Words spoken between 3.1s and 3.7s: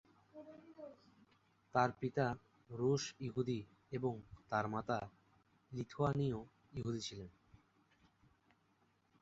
ইহুদি